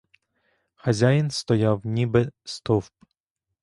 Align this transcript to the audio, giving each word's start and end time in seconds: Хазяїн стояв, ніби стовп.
Хазяїн 0.75 1.29
стояв, 1.31 1.81
ніби 1.85 2.31
стовп. 2.43 2.89